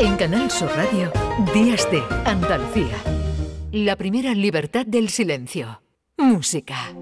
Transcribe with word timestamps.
En 0.00 0.16
Canal 0.16 0.48
Sur 0.48 0.68
Radio, 0.76 1.10
Días 1.52 1.90
de 1.90 2.00
Andalucía. 2.24 2.96
La 3.72 3.96
primera 3.96 4.32
libertad 4.32 4.86
del 4.86 5.08
silencio. 5.08 5.82
Música. 6.16 6.94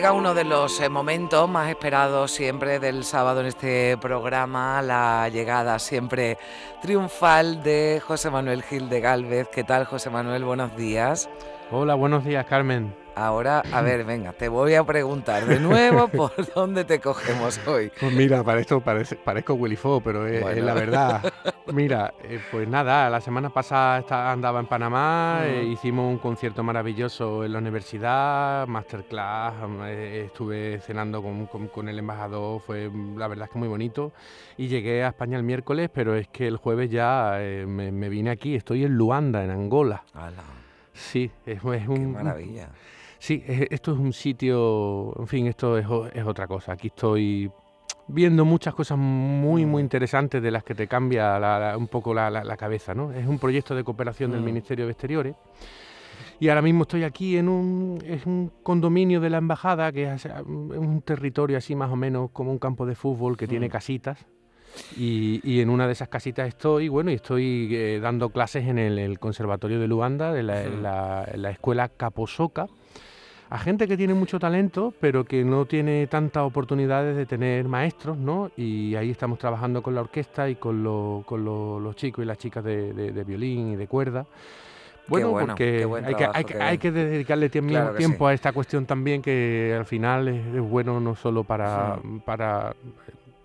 Llega 0.00 0.12
uno 0.14 0.32
de 0.32 0.44
los 0.44 0.80
eh, 0.80 0.88
momentos 0.88 1.46
más 1.46 1.68
esperados 1.68 2.30
siempre 2.30 2.78
del 2.78 3.04
sábado 3.04 3.40
en 3.40 3.46
este 3.48 3.98
programa, 3.98 4.80
la 4.80 5.28
llegada 5.28 5.78
siempre 5.78 6.38
triunfal 6.80 7.62
de 7.62 8.00
José 8.02 8.30
Manuel 8.30 8.62
Gil 8.62 8.88
de 8.88 9.02
Galvez. 9.02 9.48
¿Qué 9.48 9.62
tal, 9.62 9.84
José 9.84 10.08
Manuel? 10.08 10.42
Buenos 10.42 10.74
días. 10.74 11.28
Hola, 11.70 11.96
buenos 11.96 12.24
días, 12.24 12.46
Carmen. 12.46 12.94
Ahora, 13.14 13.62
a 13.72 13.82
ver, 13.82 14.04
venga, 14.04 14.32
te 14.32 14.48
voy 14.48 14.74
a 14.74 14.84
preguntar 14.84 15.46
de 15.46 15.60
nuevo 15.60 16.08
por 16.08 16.32
dónde 16.54 16.84
te 16.84 17.00
cogemos 17.00 17.60
hoy. 17.66 17.90
Pues 17.98 18.12
mira, 18.12 18.42
para 18.42 18.60
esto 18.60 18.80
parezco 18.80 19.54
Willy 19.54 19.76
Fo, 19.76 20.00
pero 20.00 20.26
es, 20.26 20.62
la 20.62 20.74
verdad. 20.74 21.32
Mira, 21.72 22.12
eh, 22.24 22.40
pues 22.50 22.66
nada, 22.68 23.08
la 23.10 23.20
semana 23.20 23.50
pasada 23.50 24.32
andaba 24.32 24.58
en 24.58 24.66
Panamá, 24.66 25.42
eh, 25.44 25.64
hicimos 25.64 26.10
un 26.10 26.18
concierto 26.18 26.64
maravilloso 26.64 27.44
en 27.44 27.52
la 27.52 27.58
universidad, 27.58 28.66
masterclass, 28.66 29.54
eh, 29.84 30.24
estuve 30.26 30.80
cenando 30.80 31.22
con, 31.22 31.88
el 31.88 31.98
embajador, 31.98 32.60
fue 32.60 32.90
la 33.16 33.28
verdad 33.28 33.46
es 33.46 33.52
que 33.52 33.58
muy 33.58 33.68
bonito. 33.68 34.12
Y 34.56 34.66
llegué 34.66 35.04
a 35.04 35.08
España 35.08 35.36
el 35.36 35.44
miércoles, 35.44 35.90
pero 35.92 36.16
es 36.16 36.26
que 36.28 36.48
el 36.48 36.56
jueves 36.56 36.90
ya 36.90 37.38
me, 37.66 38.08
vine 38.08 38.30
aquí, 38.30 38.56
estoy 38.56 38.84
en 38.84 38.96
Luanda, 38.96 39.44
en 39.44 39.50
Angola. 39.50 40.02
Sí, 40.92 41.30
es, 41.46 41.62
un... 41.62 41.78
Qué 41.78 42.06
maravilla. 42.06 42.68
Sí, 43.20 43.44
esto 43.46 43.92
es 43.92 43.98
un 43.98 44.14
sitio, 44.14 45.14
en 45.18 45.26
fin, 45.26 45.46
esto 45.46 45.76
es, 45.76 45.86
otra 46.26 46.46
cosa. 46.46 46.72
Aquí 46.72 46.86
estoy 46.86 47.52
viendo 48.08 48.46
muchas 48.46 48.74
cosas 48.74 48.96
muy, 48.96 49.66
muy 49.66 49.82
mm. 49.82 49.84
interesantes 49.84 50.42
de 50.42 50.50
las 50.50 50.64
que 50.64 50.74
te 50.74 50.88
cambia 50.88 51.76
un 51.76 51.86
poco 51.86 52.14
la, 52.14 52.56
cabeza, 52.56 52.94
¿no? 52.94 53.12
Es 53.12 53.26
un 53.26 53.38
proyecto 53.38 53.74
de 53.74 53.84
cooperación 53.84 54.32
del 54.32 54.40
mm. 54.40 54.44
Ministerio 54.44 54.86
de 54.86 54.92
Exteriores. 54.92 55.36
Y 56.40 56.48
ahora 56.48 56.62
mismo 56.62 56.84
estoy 56.84 57.04
aquí 57.04 57.36
en 57.36 57.50
un, 57.50 58.02
es 58.06 58.24
un 58.24 58.50
condominio 58.62 59.20
de 59.20 59.28
la 59.28 59.36
embajada, 59.36 59.92
que 59.92 60.10
es 60.10 60.26
un 60.46 61.02
territorio 61.02 61.58
así 61.58 61.74
más 61.74 61.90
o 61.90 61.96
menos 61.96 62.30
como 62.30 62.50
un 62.50 62.58
campo 62.58 62.86
de 62.86 62.94
fútbol 62.94 63.36
que 63.36 63.46
tiene 63.46 63.68
mm. 63.68 63.70
casitas. 63.70 64.26
Y, 64.96 65.60
en 65.60 65.70
una 65.70 65.86
de 65.86 65.92
esas 65.92 66.08
casitas 66.08 66.48
estoy, 66.48 66.88
bueno, 66.88 67.10
y 67.10 67.14
estoy 67.14 67.68
eh, 67.72 68.00
dando 68.00 68.30
clases 68.30 68.66
en 68.66 68.78
el, 68.78 69.18
Conservatorio 69.18 69.80
de 69.80 69.88
Luanda, 69.88 70.32
de 70.32 70.42
la, 70.42 71.26
la 71.34 71.50
escuela 71.50 71.88
Caposoca 71.88 72.66
a 73.50 73.58
gente 73.58 73.88
que 73.88 73.96
tiene 73.96 74.14
mucho 74.14 74.38
talento, 74.38 74.94
pero 75.00 75.24
que 75.24 75.44
no 75.44 75.66
tiene 75.66 76.06
tantas 76.06 76.44
oportunidades 76.44 77.16
de 77.16 77.26
tener 77.26 77.66
maestros, 77.66 78.16
¿no? 78.16 78.52
Y 78.56 78.94
ahí 78.94 79.10
estamos 79.10 79.40
trabajando 79.40 79.82
con 79.82 79.96
la 79.96 80.02
orquesta 80.02 80.48
y 80.48 80.54
con, 80.54 80.84
los 80.84 81.96
chicos 81.96 82.22
y 82.22 82.26
las 82.26 82.38
chicas 82.38 82.62
de, 82.62 83.24
violín 83.26 83.72
y 83.72 83.76
de 83.76 83.88
cuerda. 83.88 84.24
Bueno, 85.08 85.32
porque 85.32 85.84
hay, 86.60 86.78
que, 86.78 86.92
dedicarle 86.92 87.48
tiempo, 87.50 88.28
a 88.28 88.32
esta 88.32 88.52
cuestión 88.52 88.86
también 88.86 89.20
que 89.20 89.74
al 89.76 89.84
final 89.84 90.28
es, 90.28 90.60
bueno 90.60 91.00
no 91.00 91.16
solo 91.16 91.42
para, 91.42 91.98
para 92.24 92.76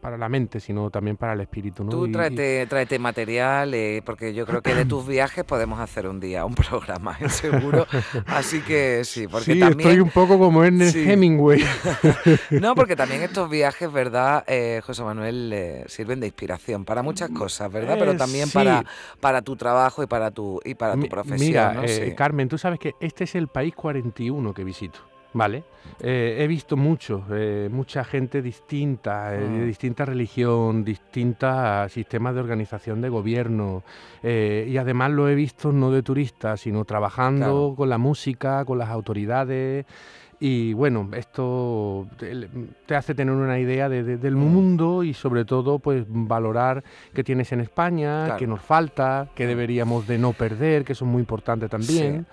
para 0.06 0.20
la 0.20 0.30
mente, 0.30 0.59
sino 0.59 0.92
también 0.92 1.17
para 1.17 1.34
el 1.34 1.42
espíritu. 1.42 1.84
¿no? 1.84 1.89
Tú 1.89 2.11
tráete, 2.11 3.00
material, 3.00 3.73
eh, 3.73 4.03
porque 4.06 4.35
yo 4.35 4.46
creo 4.46 4.62
que 4.62 4.75
de 4.75 4.85
tus 4.85 5.07
viajes 5.07 5.44
podemos 5.44 5.79
hacer 5.79 6.07
un 6.07 6.19
día 6.19 6.46
un 6.46 6.53
programa, 6.53 7.18
¿eh? 7.19 7.28
seguro. 7.28 7.88
Así 8.28 8.62
que 8.62 9.02
sí, 9.03 9.28
porque 9.31 9.53
sí, 9.53 9.59
también... 9.59 9.90
estoy 9.90 10.02
un 10.02 10.12
poco 10.12 10.38
como 10.38 10.63
Ernest 10.63 10.96
Hemingway. 10.96 11.66
no, 12.52 12.75
porque 12.75 12.96
también 12.96 13.24
estos 13.24 13.50
viajes, 13.50 13.91
¿verdad, 13.91 14.44
eh, 14.46 14.79
José 14.85 15.02
Manuel, 15.02 15.84
sirven 15.88 16.19
de 16.19 16.28
inspiración 16.28 16.85
para 16.85 17.02
muchas 17.02 17.31
cosas, 17.31 17.72
¿verdad? 17.72 17.96
Pero 17.97 18.16
también 18.16 18.52
para, 18.52 18.85
para 19.19 19.41
tu 19.41 19.56
trabajo 19.56 20.03
y 20.03 20.06
para 20.06 20.29
tu, 20.29 20.62
y 20.63 20.75
para 20.75 20.94
tu 20.97 21.09
profesión. 21.09 21.40
Mira, 21.40 21.81
Carmen, 22.16 22.47
tú 22.47 22.59
sabes 22.59 22.78
que 22.78 22.94
este 23.00 23.24
es 23.24 23.34
el 23.34 23.47
país 23.47 23.74
41 23.74 24.53
que 24.53 24.63
visito. 24.63 25.15
¿Vale? 25.35 25.63
Eh, 26.00 26.38
he 26.40 26.47
visto 26.47 26.78
mucho, 26.78 27.25
eh, 27.31 27.69
mucha 27.72 28.03
gente 28.03 28.41
distinta, 28.41 29.35
eh, 29.35 29.40
de 29.40 29.47
mm. 29.47 29.66
distinta 29.66 30.06
religión, 30.06 30.84
distintos 30.84 31.91
sistemas 31.91 32.34
de 32.34 32.40
organización 32.40 33.01
de 33.01 33.09
gobierno, 33.09 33.84
y 34.23 34.78
además 34.78 35.12
lo 35.12 35.29
he 35.29 35.35
visto 35.35 35.72
no 35.72 35.91
de 35.91 36.01
turista, 36.01 36.57
sino 36.57 36.84
trabajando 36.84 37.75
con 37.78 37.90
la 37.90 38.00
música, 38.00 38.66
con 38.66 38.79
las 38.79 38.90
autoridades. 38.90 39.85
Y 40.40 40.73
bueno, 40.73 41.09
esto 41.13 42.07
te 42.17 42.96
hace 42.96 43.13
tener 43.13 43.34
una 43.34 43.59
idea 43.59 43.88
del 43.88 44.35
mm. 44.35 44.40
mundo 44.40 45.03
y 45.03 45.13
sobre 45.13 45.46
todo 45.46 45.79
pues 45.79 46.06
valorar 46.07 46.84
qué 47.13 47.23
tienes 47.23 47.52
en 47.52 47.62
España, 47.62 48.35
qué 48.38 48.47
nos 48.47 48.62
falta, 48.62 49.28
qué 49.35 49.46
deberíamos 49.46 50.07
de 50.07 50.17
no 50.17 50.34
perder, 50.34 50.84
que 50.85 50.94
eso 50.94 51.06
es 51.06 51.12
muy 51.12 51.19
importante 51.19 51.69
también. 51.69 52.25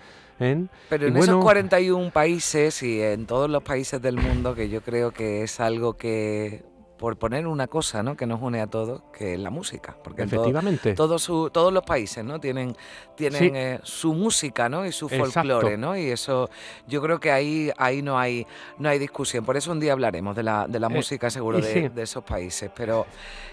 Pero 0.89 1.07
en 1.07 1.17
esos 1.17 1.43
41 1.43 2.11
países 2.11 2.83
y 2.83 3.01
en 3.01 3.27
todos 3.27 3.49
los 3.49 3.63
países 3.63 4.01
del 4.03 4.17
mundo, 4.17 4.55
que 4.55 4.69
yo 4.69 4.83
creo 4.83 5.13
que 5.13 5.43
es 5.43 5.61
algo 5.61 5.95
que 5.95 6.63
por 7.03 7.17
poner 7.17 7.49
una 7.49 7.67
cosa 7.67 8.05
¿no? 8.05 8.17
que 8.17 8.29
nos 8.29 8.41
une 8.41 8.61
a 8.61 8.69
todos, 8.69 9.03
que 9.13 9.35
es 9.35 9.41
la 9.41 9.51
música. 9.51 9.97
Porque 10.05 10.23
Efectivamente. 10.23 10.95
todos 10.95 11.73
los 11.73 11.83
países 11.83 12.25
¿no? 12.25 12.39
tienen, 12.39 12.77
tienen 13.17 13.57
eh, 13.57 13.81
su 13.83 14.15
música 14.15 14.69
¿no? 14.69 14.87
y 14.87 14.93
su 14.93 15.09
folclore, 15.09 15.77
¿no? 15.77 15.97
Y 15.97 16.11
eso, 16.11 16.49
yo 16.87 17.03
creo 17.03 17.19
que 17.19 17.33
ahí, 17.33 17.73
ahí 17.77 18.03
no, 18.03 18.21
hay, 18.21 18.47
no 18.79 18.89
hay 18.89 19.01
discusión. 19.01 19.45
Por 19.45 19.57
eso 19.57 19.73
un 19.73 19.81
día 19.81 19.95
hablaremos 19.95 20.37
de 20.37 20.45
la, 20.45 20.69
de 20.69 20.79
la 20.79 20.87
eh, 20.87 20.91
música, 20.91 21.29
seguro, 21.29 21.59
de, 21.61 21.91
esos 21.97 22.23
países. 22.23 22.71
Pero 22.73 23.05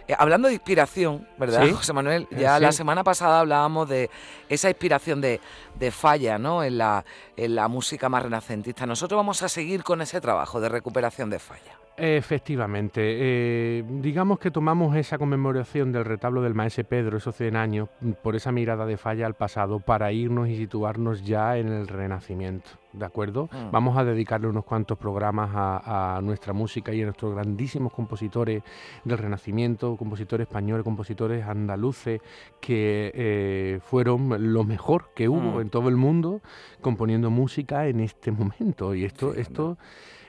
eh, 0.07 0.13
hablando 0.15 0.47
de 0.47 0.53
inspiración, 0.53 1.27
¿verdad, 1.39 1.67
José 1.71 1.91
Manuel? 1.91 2.27
Ya 2.29 2.59
la 2.59 2.71
semana 2.71 3.03
pasada 3.03 3.39
hablábamos 3.39 3.89
de 3.89 4.11
esa 4.47 4.69
inspiración 4.69 5.21
de, 5.21 5.41
de 5.73 5.89
falla 5.89 6.37
¿no? 6.37 6.63
en, 6.63 6.77
la, 6.77 7.03
en 7.35 7.55
la 7.55 7.67
música 7.67 8.09
más 8.09 8.21
renacentista. 8.21 8.85
Nosotros 8.85 9.17
vamos 9.17 9.41
a 9.41 9.49
seguir 9.49 9.83
con 9.83 10.01
ese 10.01 10.21
trabajo 10.21 10.61
de 10.61 10.69
recuperación 10.69 11.31
de 11.31 11.39
falla. 11.39 11.79
Efectivamente. 11.99 13.01
Eh, 13.03 13.83
digamos 14.01 14.39
que 14.39 14.51
tomamos 14.51 14.95
esa 14.95 15.17
conmemoración 15.17 15.91
del 15.91 16.05
retablo 16.05 16.41
del 16.41 16.53
Maese 16.53 16.83
Pedro, 16.83 17.17
esos 17.17 17.35
100 17.35 17.55
años, 17.55 17.89
por 18.23 18.35
esa 18.35 18.51
mirada 18.51 18.85
de 18.85 18.97
falla 18.97 19.25
al 19.25 19.33
pasado, 19.33 19.79
para 19.79 20.11
irnos 20.11 20.47
y 20.47 20.55
situarnos 20.55 21.25
ya 21.25 21.57
en 21.57 21.67
el 21.67 21.87
Renacimiento. 21.87 22.69
¿De 22.91 23.05
acuerdo? 23.05 23.49
Mm. 23.51 23.71
Vamos 23.71 23.97
a 23.97 24.03
dedicarle 24.03 24.47
unos 24.47 24.65
cuantos 24.65 24.97
programas 24.97 25.51
a, 25.53 26.19
nuestra 26.23 26.53
música 26.53 26.93
y 26.93 27.01
a 27.01 27.05
nuestros 27.05 27.35
grandísimos 27.35 27.93
compositores 27.93 28.63
del 29.03 29.17
Renacimiento, 29.17 29.95
compositores 29.95 30.47
españoles, 30.47 30.83
compositores 30.83 31.45
andaluces, 31.45 32.21
que 32.59 33.11
eh, 33.13 33.79
fueron 33.83 34.53
lo 34.53 34.63
mejor 34.63 35.11
que 35.13 35.29
hubo 35.29 35.57
mm. 35.57 35.61
en 35.61 35.69
todo 35.69 35.89
el 35.89 35.97
mundo 35.97 36.41
componiendo 36.81 37.29
música 37.29 37.87
en 37.87 37.99
este 37.99 38.31
momento. 38.31 38.95
Y 38.95 39.05
esto, 39.05 39.33
esto. 39.33 39.77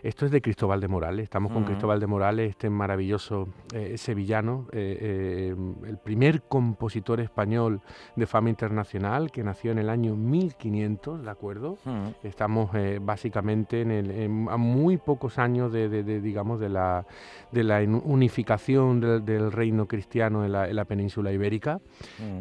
Esto 0.03 0.25
es 0.25 0.33
de 0.33 0.41
Cristóbal 0.41 0.81
de 0.81 0.89
Morales, 0.89 1.25
estamos 1.25 1.53
con 1.53 1.65
Cristóbal 1.65 2.01
de 2.01 2.07
Morales, 2.07 2.51
este 2.51 2.71
maravilloso 2.71 3.49
eh, 3.75 3.99
sevillano, 3.99 4.67
eh, 4.73 5.55
el 5.87 5.99
primer 5.99 6.43
compositor 6.43 7.21
español 7.21 7.83
de 8.17 8.27
fama 8.27 8.49
internacional 8.49 9.31
que 9.31 9.45
nació 9.45 9.73
en 9.73 9.79
el 9.79 9.91
año 9.91 10.17
1500, 10.17 11.23
¿de 11.23 11.31
acuerdo? 11.31 11.77
Estamos 12.23 12.50
básicamente 13.01 13.83
en 13.83 13.91
el, 13.91 14.49
a 14.49 14.57
muy 14.57 14.97
pocos 14.97 15.39
años 15.39 15.73
de, 15.73 16.21
digamos, 16.21 16.61
de 16.61 16.69
la, 16.69 17.07
de 17.53 17.65
la 17.65 17.81
unificación 17.81 19.01
del, 19.01 19.53
reino 19.53 19.87
cristiano 19.87 20.45
en 20.45 20.53
la, 20.53 20.85
península 20.85 21.33
ibérica. 21.33 21.81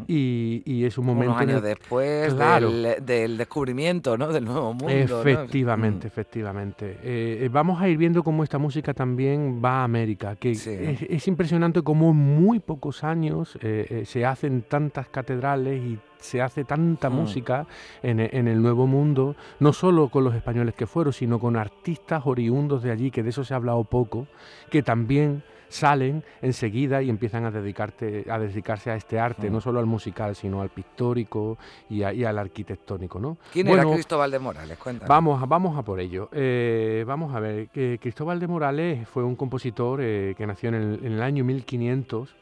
Y, 0.07 0.83
es 0.85 0.97
un 0.97 1.05
momento... 1.05 1.31
Unos 1.31 1.41
años 1.41 1.61
después 1.61 2.35
del, 2.35 3.37
descubrimiento 3.37 4.17
¿no? 4.17 4.31
del 4.31 4.45
Nuevo 4.45 4.73
Mundo. 4.73 5.21
Efectivamente, 5.21 6.07
efectivamente. 6.07 7.49
Vamos 7.51 7.81
a 7.81 7.89
ir 7.89 7.97
viendo 7.97 8.23
cómo 8.23 8.43
esta 8.43 8.57
música 8.57 8.93
también 8.93 9.61
va 9.63 9.81
a 9.81 9.83
América, 9.83 10.35
que 10.35 10.51
es, 10.51 11.27
impresionante 11.27 11.81
cómo 11.81 12.11
en 12.11 12.17
muy 12.17 12.59
pocos 12.59 13.03
años 13.03 13.57
eh, 13.61 13.85
eh, 13.89 14.05
se 14.05 14.25
hacen 14.25 14.63
tantas 14.63 15.09
catedrales 15.09 15.81
y 15.81 15.99
se 16.19 16.41
hace 16.41 16.63
tanta 16.63 17.09
mm. 17.09 17.13
música 17.13 17.67
en, 18.03 18.19
en, 18.19 18.47
el 18.47 18.61
Nuevo 18.61 18.87
Mundo, 18.87 19.35
no 19.59 19.73
solo 19.73 20.09
con 20.09 20.23
los 20.23 20.35
españoles 20.35 20.75
que 20.75 20.85
fueron, 20.85 21.13
sino 21.13 21.39
con 21.39 21.55
artistas 21.55 22.23
oriundos 22.25 22.83
de 22.83 22.91
allí, 22.91 23.11
que 23.11 23.23
de 23.23 23.29
eso 23.29 23.43
se 23.43 23.53
ha 23.53 23.57
hablado 23.57 23.83
poco, 23.83 24.27
que 24.69 24.83
también 24.83 25.43
salen 25.69 26.23
enseguida 26.41 27.01
y 27.01 27.09
empiezan 27.09 27.45
a, 27.45 27.51
dedicarte, 27.51 28.25
a 28.29 28.37
dedicarse 28.39 28.91
a 28.91 28.95
este 28.95 29.19
arte, 29.19 29.49
mm. 29.49 29.53
no 29.53 29.61
solo 29.61 29.79
al 29.79 29.85
musical, 29.85 30.35
sino 30.35 30.61
al 30.61 30.69
pictórico 30.69 31.57
y, 31.89 32.03
al 32.03 32.37
arquitectónico. 32.37 33.19
¿no? 33.19 33.37
¿Quién 33.53 33.67
era 33.67 33.85
Cristóbal 33.85 34.31
de 34.31 34.39
Morales? 34.39 34.77
Cuéntanos. 34.77 35.07
Vamos, 35.07 35.47
vamos 35.47 35.77
a 35.77 35.83
por 35.83 35.99
ello. 35.99 36.29
Eh, 36.33 37.05
vamos 37.07 37.33
a 37.33 37.39
ver, 37.39 37.69
que 37.69 37.99
Cristóbal 38.01 38.39
de 38.39 38.47
Morales 38.47 39.07
fue 39.07 39.23
un 39.23 39.35
compositor 39.35 40.01
eh, 40.01 40.33
que 40.35 40.45
nació 40.45 40.69
en 40.69 40.99
el, 41.03 41.21
año 41.21 41.43
1500 41.45 42.35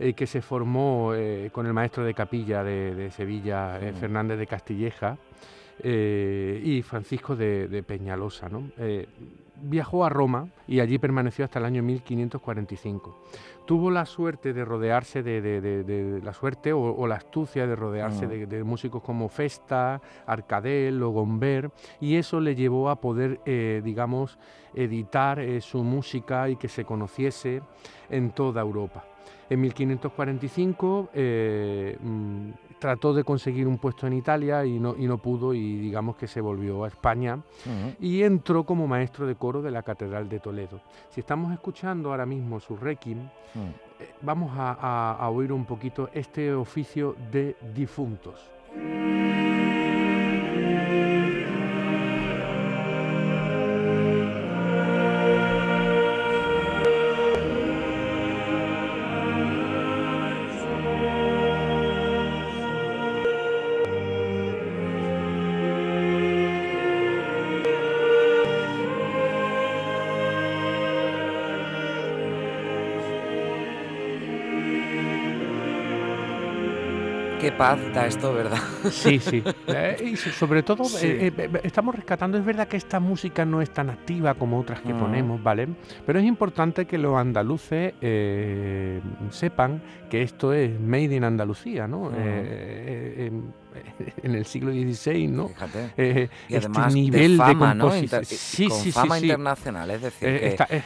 eh, 0.00 0.14
que 0.14 0.26
se 0.26 0.42
formó 0.42 1.12
con 1.52 1.66
el 1.66 1.72
maestro 1.72 2.02
de 2.02 2.14
capilla 2.14 2.64
de, 2.64 3.10
Sevilla, 3.10 3.78
Fernández 4.00 4.38
de 4.38 4.46
Castilleja, 4.46 5.16
y 5.82 6.82
Francisco 6.82 7.36
de, 7.36 7.84
Peñalosa. 7.86 8.48
¿no? 8.48 8.64
viajó 9.62 10.04
a 10.04 10.08
Roma 10.08 10.48
y 10.66 10.80
allí 10.80 10.98
permaneció 10.98 11.44
hasta 11.44 11.58
el 11.58 11.64
año 11.64 11.82
1545. 11.82 13.16
Tuvo 13.66 13.90
la 13.90 14.04
suerte 14.06 14.52
de 14.52 14.64
rodearse 14.64 15.22
de, 15.22 16.20
la 16.24 16.32
suerte 16.32 16.72
o, 16.72 17.06
la 17.06 17.16
astucia 17.16 17.66
de 17.66 17.76
rodearse 17.76 18.26
mm. 18.26 18.48
de, 18.48 18.64
músicos 18.64 19.02
como 19.02 19.28
Festa, 19.28 20.00
Arcadel 20.26 21.02
o 21.02 21.10
Gomber 21.10 21.70
y 22.00 22.16
eso 22.16 22.40
le 22.40 22.54
llevó 22.54 22.90
a 22.90 23.00
poder, 23.00 23.40
eh, 23.44 23.80
digamos, 23.84 24.38
editar 24.74 25.38
eh, 25.38 25.60
su 25.60 25.84
música 25.84 26.48
y 26.48 26.56
que 26.56 26.68
se 26.68 26.84
conociese 26.84 27.62
en 28.08 28.30
toda 28.32 28.60
Europa. 28.60 29.04
En 29.50 29.60
1545 29.60 31.10
trató 32.78 33.12
de 33.12 33.22
conseguir 33.22 33.68
un 33.68 33.78
puesto 33.78 34.06
en 34.06 34.14
Italia 34.14 34.64
y 34.64 34.80
no, 34.80 34.96
y 34.96 35.06
no 35.06 35.18
pudo 35.18 35.52
y 35.54 35.76
digamos 35.76 36.16
que 36.16 36.26
se 36.26 36.40
volvió 36.40 36.84
a 36.84 36.88
España 36.88 37.38
y 38.00 38.22
entró 38.22 38.64
como 38.64 38.88
maestro 38.88 39.26
de 39.26 39.36
coro 39.36 39.60
de 39.62 39.70
la 39.70 39.82
Catedral 39.82 40.28
de 40.28 40.40
Toledo. 40.40 40.80
Si 41.10 41.20
estamos 41.20 41.52
escuchando 41.52 42.10
ahora 42.10 42.26
mismo 42.26 42.58
su 42.58 42.76
requiem, 42.76 43.18
eh, 43.18 44.14
vamos 44.22 44.52
a 44.56 45.28
oír 45.30 45.52
un 45.52 45.66
poquito 45.66 46.08
este 46.14 46.52
oficio 46.54 47.14
de 47.30 47.56
difuntos. 47.74 48.50
Paz 77.48 77.80
da 77.94 78.06
esto, 78.06 78.34
¿verdad? 78.34 78.58
Sí, 78.90 79.18
sí. 79.18 79.42
Eh, 79.66 80.10
y 80.12 80.16
sobre 80.16 80.62
todo 80.62 80.84
eh, 81.02 81.32
eh, 81.36 81.60
estamos 81.62 81.94
rescatando, 81.94 82.36
es 82.36 82.44
verdad 82.44 82.68
que 82.68 82.76
esta 82.76 83.00
música 83.00 83.46
no 83.46 83.62
es 83.62 83.70
tan 83.70 83.88
activa 83.88 84.34
como 84.34 84.58
otras 84.58 84.80
que 84.80 84.92
mm. 84.92 84.98
ponemos, 84.98 85.42
¿vale? 85.42 85.68
Pero 86.04 86.18
es 86.18 86.26
importante 86.26 86.84
que 86.84 86.98
los 86.98 87.16
andaluces 87.16 87.94
sepan 89.30 89.80
que 90.10 90.22
esto 90.22 90.52
es 90.52 90.78
Made 90.78 91.14
in 91.14 91.24
Andalucía, 91.24 91.88
¿no? 91.88 92.10
Mm. 92.10 93.52
en 94.22 94.34
el 94.34 94.44
siglo 94.44 94.72
XVI, 94.72 95.28
¿no? 95.28 95.48
Fíjate. 95.48 95.90
Eh, 95.96 96.28
y 96.48 96.54
este 96.54 96.66
además 96.66 96.94
nivel 96.94 97.32
de 97.32 97.44
fama, 97.44 97.74
¿no? 97.74 97.90
sí, 98.22 98.68
con 98.68 98.78
sí, 98.78 98.92
fama 98.92 99.18
internacional, 99.18 99.90
es 99.90 100.02
decir, 100.02 100.28
eh, 100.28 100.56
eh, 100.68 100.82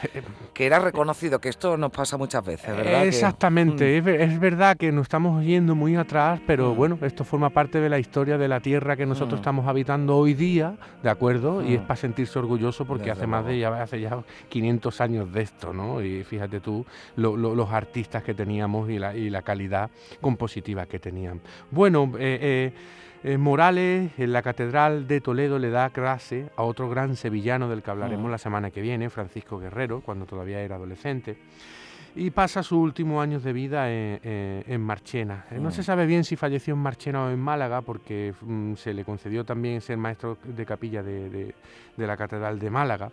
que, 0.53 0.67
era 0.67 0.79
reconocido, 0.79 1.41
que 1.41 1.49
esto 1.49 1.77
nos 1.77 1.91
pasa 1.91 2.17
muchas 2.17 2.45
veces, 2.45 2.77
¿verdad? 2.77 3.07
Exactamente, 3.07 4.01
mm. 4.01 4.09
es, 4.09 4.41
verdad 4.41 4.77
que 4.77 4.93
nos 4.93 5.03
estamos 5.03 5.45
yendo 5.45 5.75
muy 5.75 5.97
atrás, 5.97 6.41
pero 6.47 6.73
mm. 6.73 6.77
bueno, 6.77 6.99
esto 7.03 7.25
forma 7.25 7.51
parte 7.51 7.81
de 7.81 7.89
la 7.89 7.99
historia 7.99 8.39
de 8.39 8.49
la 8.49 8.61
tierra 8.61 8.97
que 8.97 9.07
nosotros 9.07 9.39
mm. 9.39 9.43
estamos 9.43 9.67
habitando 9.67 10.17
hoy 10.17 10.35
día, 10.35 10.77
¿de 11.03 11.11
acuerdo? 11.11 11.63
Y 11.63 11.75
es 11.75 11.81
para 11.81 11.97
sentirse 11.97 12.39
orgulloso 12.39 12.85
porque 12.85 13.11
hace 13.11 13.27
más 13.27 13.45
de 13.47 13.59
ya, 13.59 13.83
hace 13.83 14.01
ya 14.01 14.23
500 14.49 15.01
años 15.01 15.33
de 15.33 15.43
esto, 15.43 15.73
¿no? 15.73 16.03
Y 16.03 16.25
fíjate 16.25 16.61
tú 16.61 16.85
los 17.17 17.71
artistas 17.71 18.23
que 18.23 18.35
teníamos 18.35 18.91
y 18.91 18.99
la, 18.99 19.17
y 19.17 19.31
la 19.31 19.43
calidad 19.43 19.91
compositiva 20.21 20.87
que 20.87 20.99
tenían. 20.99 21.41
Bueno, 21.71 22.13
eh, 22.19 22.73
eh, 23.23 23.39
Morales 23.39 24.13
en 24.19 24.33
la 24.33 24.43
Catedral 24.43 25.07
de 25.07 25.21
Toledo 25.21 25.59
le 25.59 25.71
da 25.71 25.91
clase 25.91 26.51
a 26.57 26.63
otro 26.63 26.89
gran 26.91 27.17
sevillano 27.17 27.69
del 27.69 27.83
que 27.83 27.91
hablaremos 27.91 28.31
la 28.31 28.39
semana 28.39 28.71
que 28.71 28.83
viene, 28.83 29.11
Francisco 29.11 29.59
Guerrero, 29.59 30.01
cuando 30.01 30.27
todavía 30.27 30.61
era 30.61 30.77
adolescente 30.77 31.37
y 32.17 32.31
pasa 32.31 32.63
sus 32.63 32.79
últimos 32.79 33.23
años 33.23 33.43
de 33.43 33.53
vida 33.53 33.91
en, 33.91 34.81
Marchena. 34.81 35.47
Eh, 35.51 35.59
no 35.59 35.71
se 35.71 35.83
sabe 35.83 36.07
bien 36.07 36.25
si 36.25 36.37
falleció 36.37 36.75
en 36.75 36.81
Marchena 36.81 37.25
o 37.25 37.31
en 37.31 37.41
Málaga, 37.41 37.81
porque 37.83 38.35
mm, 38.41 38.75
se 38.75 38.95
le 38.95 39.05
concedió 39.05 39.45
también 39.45 39.81
ser 39.81 39.97
maestro 39.97 40.39
de 40.45 40.67
capilla 40.67 41.03
de, 41.03 41.55
la 41.97 42.17
Catedral 42.17 42.59
de 42.59 42.71
Málaga. 42.71 43.11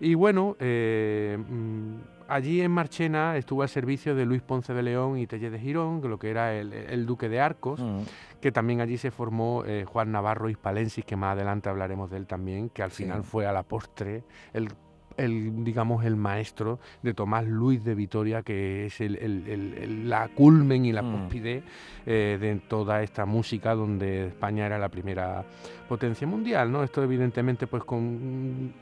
Y 0.00 0.14
bueno, 0.14 0.56
eh, 0.60 1.36
mm, 1.38 1.94
allí 2.28 2.60
en 2.60 2.70
Marchena 2.70 3.36
estuvo 3.36 3.62
al 3.62 3.68
servicio 3.68 4.14
de 4.14 4.26
Luis 4.26 4.42
Ponce 4.42 4.74
de 4.74 4.82
León 4.82 5.18
y 5.18 5.26
Telle 5.26 5.50
de 5.50 5.58
Girón, 5.58 6.00
lo 6.02 6.18
que 6.18 6.30
era 6.30 6.54
el, 6.54 7.06
duque 7.06 7.28
de 7.28 7.40
Arcos, 7.40 7.80
mm. 7.80 8.00
que 8.40 8.52
también 8.52 8.80
allí 8.80 8.96
se 8.98 9.10
formó 9.10 9.64
eh, 9.64 9.84
Juan 9.84 10.12
Navarro 10.12 10.48
Hispalensis, 10.48 11.04
que 11.04 11.16
más 11.16 11.32
adelante 11.32 11.68
hablaremos 11.68 12.10
de 12.10 12.18
él 12.18 12.26
también, 12.26 12.68
que 12.68 12.82
al 12.82 12.90
final 12.90 13.24
fue 13.24 13.46
a 13.46 13.52
la 13.52 13.62
postre 13.62 14.24
el 14.52 14.68
el, 15.16 15.64
digamos, 15.64 16.04
el 16.04 16.16
maestro 16.16 16.78
de 17.02 17.14
Tomás 17.14 17.46
Luis 17.46 17.84
de 17.84 17.94
Vitoria, 17.94 18.42
que 18.42 18.86
es 18.86 19.00
el, 19.00 20.08
la 20.08 20.28
culmen 20.28 20.84
y 20.84 20.92
la 20.92 21.02
mm. 21.02 21.28
eh, 22.06 22.38
de 22.40 22.60
toda 22.68 23.02
esta 23.02 23.26
música 23.26 23.74
donde 23.74 24.28
España 24.28 24.66
era 24.66 24.78
la 24.78 24.88
primera 24.88 25.44
potencia 25.88 26.26
mundial, 26.26 26.70
¿no? 26.70 26.82
Esto 26.82 27.02
evidentemente 27.02 27.66
pues 27.66 27.84
con 27.84 28.72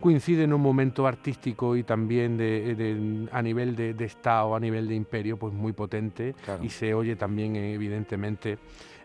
coincide 0.00 0.44
en 0.44 0.52
un 0.52 0.62
momento 0.62 1.06
artístico 1.06 1.76
y 1.76 1.82
también 1.82 2.38
de, 2.38 3.28
a 3.30 3.42
nivel 3.42 3.76
de, 3.76 4.04
Estado, 4.04 4.56
a 4.56 4.60
nivel 4.60 4.88
de 4.88 4.94
imperio, 4.94 5.36
pues 5.36 5.52
muy 5.52 5.72
potente 5.72 6.34
y 6.62 6.70
se 6.70 6.94
oye 6.94 7.16
también 7.16 7.54
evidentemente 7.54 8.58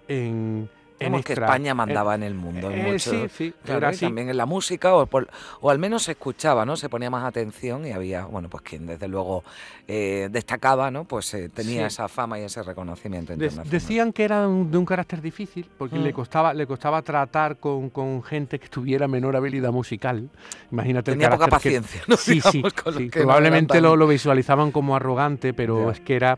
en 0.08 0.70
como 1.03 1.21
que 1.21 1.33
España 1.33 1.74
mandaba 1.74 2.15
en 2.15 2.24
el 2.24 2.33
mundo. 2.33 2.69
Eh, 2.71 3.00
sí, 3.00 3.25
sí, 3.30 3.53
también 3.63 4.30
en 4.30 4.38
la 4.38 4.45
música, 4.45 4.95
o, 4.95 5.07
o, 5.62 5.69
al 5.69 5.80
menos 5.80 6.03
se 6.03 6.13
escuchaba, 6.13 6.65
¿no? 6.65 6.77
Se 6.77 6.89
ponía 6.89 7.09
más 7.09 7.25
atención 7.25 7.86
y 7.86 7.92
había, 7.92 8.25
bueno, 8.25 8.50
pues 8.50 8.63
quien 8.63 8.86
desde 8.86 9.07
luego 9.07 9.44
eh, 9.88 10.30
destacaba, 10.31 10.92
¿no? 10.92 11.03
Pues 11.03 11.33
eh, 11.33 11.50
tenía 11.50 11.88
esa 11.88 12.07
fama 12.07 12.39
y 12.39 12.44
ese 12.44 12.63
reconocimiento 12.63 13.33
internacional. 13.33 13.69
decían 13.69 14.13
que 14.13 14.24
era 14.24 14.42
de 14.42 14.47
un 14.47 14.86
carácter 14.86 15.21
difícil, 15.21 15.68
porque 15.77 15.97
le, 15.97 16.12
mm. 16.12 16.13
costaba, 16.13 16.53
le 16.53 16.65
costaba 16.65 17.01
tratar 17.01 17.57
con, 17.57 17.89
con, 17.89 18.24
gente 18.24 18.59
que 18.59 18.69
tuviera 18.69 19.07
menor 19.07 19.36
habilidad 19.36 19.71
musical. 19.71 20.30
Imagínate 20.71 21.12
Tenía 21.12 21.30
poca 21.30 21.47
paciencia, 21.47 22.01
¿no? 22.07 22.15
Sí, 22.18 22.39
sí, 22.42 22.63
probablemente 23.12 23.81
lo, 23.81 23.95
lo, 23.95 24.07
visualizaban 24.07 24.71
como 24.71 24.95
arrogante, 24.95 25.54
pero 25.54 25.92
es 25.92 25.99
que 25.99 26.16
era 26.16 26.37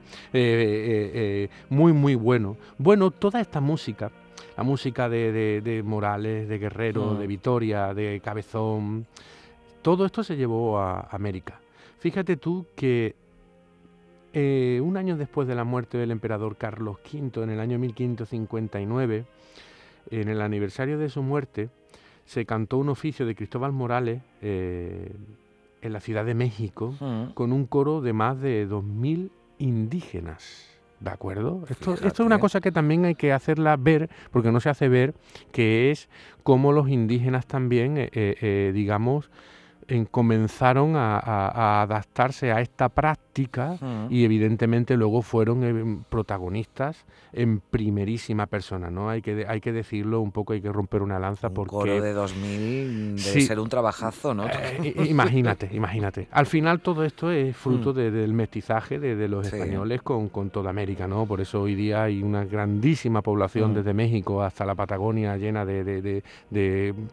muy, 1.69 1.93
muy 1.93 2.15
bueno. 2.15 2.57
Bueno, 2.77 3.11
toda 3.11 3.39
esta 3.39 3.61
música 3.61 4.11
la 4.55 4.63
música 4.63 5.09
de, 5.09 5.81
Morales, 5.85 6.47
de 6.47 6.57
Guerrero, 6.57 7.15
de 7.15 7.25
mm. 7.25 7.27
Vitoria, 7.27 7.93
de 7.93 8.19
Cabezón, 8.23 9.05
todo 9.81 10.05
esto 10.05 10.23
se 10.23 10.35
llevó 10.35 10.79
a 10.79 11.07
América. 11.11 11.59
Fíjate 11.99 12.37
tú 12.37 12.65
que 12.75 13.15
eh, 14.33 14.81
un 14.83 14.97
año 14.97 15.17
después 15.17 15.47
de 15.47 15.55
la 15.55 15.63
muerte 15.63 15.97
del 15.97 16.11
emperador 16.11 16.57
Carlos 16.57 16.97
V, 17.11 17.43
en 17.43 17.49
el 17.49 17.59
año 17.59 17.79
1559, 17.79 19.25
en 20.11 20.29
el 20.29 20.41
aniversario 20.41 20.97
de 20.97 21.09
su 21.09 21.23
muerte, 21.23 21.69
se 22.25 22.45
cantó 22.45 22.77
un 22.77 22.89
oficio 22.89 23.25
de 23.25 23.35
Cristóbal 23.35 23.71
Morales 23.71 24.21
eh, 24.41 25.11
en 25.81 25.93
la 25.93 25.99
Ciudad 26.01 26.25
de 26.25 26.33
México 26.33 26.93
mm. 26.99 27.33
con 27.33 27.51
un 27.53 27.65
coro 27.65 28.01
de 28.01 28.13
más 28.13 28.39
de 28.39 28.67
2.000 28.67 29.29
indígenas. 29.59 30.76
¿De 30.99 31.11
acuerdo? 31.11 31.63
Esto, 31.69 31.93
esto, 31.93 32.07
es 32.07 32.19
una 32.19 32.39
cosa 32.39 32.59
que 32.59 32.71
también 32.71 33.05
hay 33.05 33.15
que 33.15 33.31
hacerla 33.31 33.77
ver, 33.77 34.09
porque 34.31 34.51
no 34.51 34.59
se 34.59 34.69
hace 34.69 34.89
ver, 34.89 35.13
que 35.51 35.91
es 35.91 36.09
cómo 36.43 36.71
los 36.71 36.89
indígenas 36.89 37.45
también, 37.45 37.97
eh, 37.97 38.09
eh, 38.13 38.35
eh, 38.41 38.71
digamos, 39.87 40.09
comenzaron 40.11 40.95
a, 40.95 41.81
adaptarse 41.81 42.51
a 42.51 42.61
esta 42.61 42.89
práctica 42.89 43.77
y 44.09 44.23
evidentemente 44.23 44.97
luego 44.97 45.21
fueron 45.21 45.63
eh, 45.63 46.03
protagonistas 46.09 47.05
en 47.33 47.59
primerísima 47.59 48.47
persona, 48.47 48.89
¿no? 48.89 49.09
Hay 49.09 49.21
que, 49.21 49.45
hay 49.47 49.61
que 49.61 49.71
decirlo 49.71 50.21
un 50.21 50.31
poco, 50.31 50.53
hay 50.53 50.61
que 50.61 50.71
romper 50.71 51.01
una 51.03 51.19
lanza 51.19 51.49
porque... 51.49 51.75
Un 51.75 51.81
coro 51.81 52.01
de 52.01 52.13
2000 52.13 53.15
debe 53.23 53.41
ser 53.41 53.59
un 53.59 53.69
trabajazo, 53.69 54.33
¿no? 54.33 54.47
Eh, 54.47 55.05
imagínate, 55.07 55.69
imagínate. 55.73 56.27
Al 56.31 56.47
final 56.47 56.79
todo 56.79 57.03
esto 57.03 57.31
es 57.31 57.55
fruto 57.55 57.91
mm. 57.91 57.95
del 57.95 58.33
mestizaje 58.33 58.99
de, 58.99 59.27
los 59.27 59.45
españoles 59.45 60.01
con, 60.01 60.29
toda 60.49 60.69
América, 60.69 61.07
¿no? 61.07 61.25
Por 61.25 61.41
eso 61.41 61.61
hoy 61.61 61.75
día 61.75 62.03
hay 62.03 62.23
una 62.23 62.45
grandísima 62.45 63.21
población 63.21 63.71
mm. 63.71 63.75
desde 63.75 63.93
México 63.93 64.41
hasta 64.41 64.65
la 64.65 64.75
Patagonia 64.75 65.37
llena 65.37 65.65
de, 65.65 66.23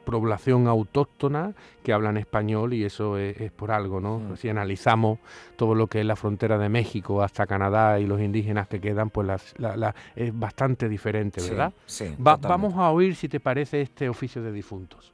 población 0.05 0.69
autóctona 0.69 1.53
que 1.83 1.93
hablan 1.93 2.17
español 2.17 2.64
y 2.73 2.85
eso 2.85 3.19
es, 3.19 3.53
por 3.53 3.71
algo, 3.71 4.01
¿no? 4.01 4.19
Mm. 4.19 4.37
Si 4.37 4.49
analizamos 4.49 5.19
todo 5.57 5.75
lo 5.75 5.87
que 5.87 6.01
es 6.01 6.07
la 6.07 6.17
frontera 6.17 6.59
de 6.59 6.69
México 6.69 7.23
hasta 7.23 7.47
Canadá 7.47 8.01
y 8.01 8.07
los 8.07 8.21
indígenas 8.21 8.69
que 8.69 8.81
quedan, 8.81 9.11
pues 9.11 9.55
la, 9.59 9.95
es 10.17 10.39
bastante 10.39 10.89
diferente, 10.89 11.43
¿verdad? 11.43 11.73
Sí, 11.87 12.15
vamos 12.19 12.75
a 12.77 12.91
oír, 12.91 13.15
si 13.15 13.29
te 13.29 13.41
parece, 13.41 13.83
este 13.83 14.09
oficio 14.09 14.43
de 14.43 14.53
difuntos. 14.53 15.13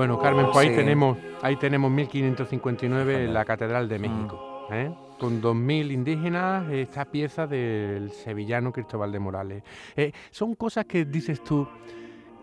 Bueno, 0.00 0.18
Carmen, 0.18 0.46
pues 0.50 0.66
ahí 0.66 0.74
tenemos, 0.74 1.18
ahí 1.42 1.56
tenemos 1.56 1.90
1559 1.90 3.24
en 3.26 3.34
la 3.34 3.44
Catedral 3.44 3.86
de 3.86 3.98
México, 3.98 4.66
¿eh? 4.72 4.90
con 5.18 5.42
2.000 5.42 5.92
indígenas, 5.92 6.72
esta 6.72 7.04
pieza 7.04 7.46
del 7.46 8.10
sevillano 8.10 8.72
Cristóbal 8.72 9.12
de 9.12 9.18
Morales. 9.18 9.62
Eh, 9.94 10.12
son 10.30 10.54
cosas 10.54 10.86
que 10.86 11.04
dices 11.04 11.44
tú, 11.44 11.68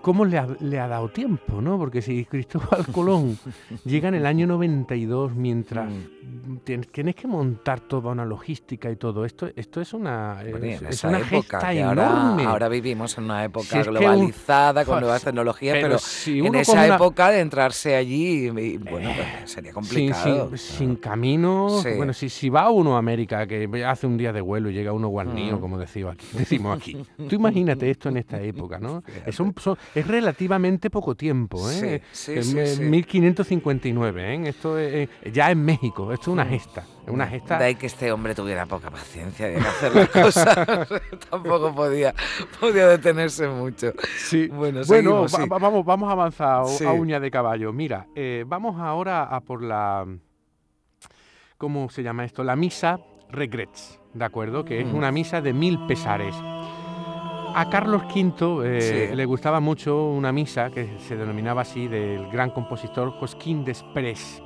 cómo 0.02 0.26
le 0.26 0.38
ha, 0.38 0.48
le 0.60 0.80
ha, 0.80 0.88
dado 0.88 1.10
tiempo, 1.10 1.62
¿no? 1.62 1.78
Porque 1.78 2.02
si 2.02 2.26
Cristóbal 2.26 2.86
Colón 2.92 3.38
llega 3.86 4.10
en 4.10 4.16
el 4.16 4.26
año 4.26 4.48
92 4.48 5.34
mientras 5.34 5.90
mm. 5.90 6.58
tienes, 6.64 7.16
que 7.16 7.28
montar 7.28 7.80
toda 7.82 8.12
una 8.12 8.26
logística 8.26 8.90
y 8.90 8.96
todo 8.96 9.26
esto, 9.26 9.50
esto 9.56 9.82
es 9.82 9.94
una, 9.94 10.42
es, 10.44 11.04
una 11.04 11.20
gesta 11.24 11.74
enorme. 11.74 12.44
Ahora, 12.46 12.68
vivimos 12.68 13.18
en 13.18 13.26
una 13.26 13.44
época 13.44 13.84
globalizada 13.84 14.86
con 14.86 15.00
nuevas 15.02 15.24
tecnologías, 15.24 15.78
pero, 15.82 15.98
en 16.48 16.56
esa 16.56 16.96
época 16.96 17.30
de 17.30 17.40
entrarse 17.40 17.96
allí, 17.96 18.50
bueno, 18.50 19.12
pues, 19.16 19.52
sería 19.52 19.74
complicado. 19.74 20.56
Sin, 20.58 20.96
camino, 20.96 21.82
bueno, 21.96 22.14
si, 22.14 22.30
si 22.30 22.50
va 22.50 22.70
uno 22.70 22.96
a 22.96 23.00
América, 23.00 23.46
que 23.48 23.68
hace 23.86 24.08
un 24.08 24.18
día 24.18 24.34
de 24.34 24.42
vuelo 24.42 24.70
y 24.70 24.74
llega 24.74 24.92
uno 24.94 25.08
guarnido, 25.08 25.58
mm. 25.58 25.62
como 25.62 25.78
decimos 25.78 26.14
aquí, 26.14 26.28
decimos 26.34 26.78
aquí. 26.78 26.98
Tú 27.28 27.36
imagínate 27.36 27.90
esto 27.90 28.10
en 28.10 28.18
esta 28.18 28.42
época, 28.42 28.80
¿no? 28.80 29.04
Es 29.26 29.40
un, 29.40 29.54
es 29.96 30.08
relativamente 30.08 30.90
poco 30.90 31.16
tiempo, 31.16 31.70
¿eh? 31.70 32.02
Sí, 32.12 32.42
sí, 32.44 32.82
1559, 32.82 34.36
¿eh? 34.36 34.50
Esto 34.50 34.78
es, 34.78 35.10
ya 35.32 35.52
en 35.52 35.64
México, 35.64 36.12
esto 36.14 36.32
es 36.32 36.34
una 36.34 36.46
gesta. 36.46 36.86
Una 37.08 37.26
gesta. 37.28 37.58
De 37.58 37.66
ahí 37.66 37.76
que 37.76 37.86
este 37.86 38.12
hombre 38.12 38.36
tuviera 38.36 38.66
poca 38.66 38.92
paciencia 38.92 39.48
de 39.48 39.58
hacer 39.58 39.96
las 39.96 40.10
cosas. 40.24 40.56
Tampoco 41.30 41.74
podía, 41.74 42.14
podía 42.60 42.88
detenerse 42.88 43.48
mucho. 43.48 43.94
Sí. 44.18 44.48
Bueno, 44.48 44.82
bueno 44.86 45.26
vamos, 45.48 45.86
vamos 45.86 46.10
a 46.10 46.12
avanzar 46.12 46.66
a 46.86 46.92
uña 46.92 47.20
de 47.20 47.32
caballo. 47.32 47.72
Mira, 47.72 48.08
eh, 48.16 48.44
vamos 48.46 48.80
ahora 48.80 49.24
a 49.24 49.40
por 49.42 49.64
la. 49.64 50.06
¿Cómo 51.58 51.90
se 51.90 52.04
llama 52.04 52.26
esto? 52.26 52.44
La 52.44 52.56
misa 52.56 53.00
Regrets, 53.30 54.00
¿de 54.14 54.26
acuerdo? 54.26 54.64
Que 54.64 54.82
es 54.82 54.88
mm. 54.88 54.96
una 54.96 55.12
misa 55.12 55.42
de 55.42 55.54
mil 55.54 55.80
pesares. 55.88 56.36
A 57.58 57.72
Carlos 57.72 58.04
V 58.04 58.62
eh, 58.66 59.16
le 59.16 59.26
gustaba 59.26 59.60
mucho 59.60 60.10
una 60.10 60.32
misa 60.32 60.70
que 60.70 61.00
se 61.00 61.18
denominaba 61.18 61.64
así 61.64 61.88
del 61.88 62.30
gran 62.30 62.52
compositor 62.52 63.10
Josquín 63.14 63.66
Desprez. 63.66 64.44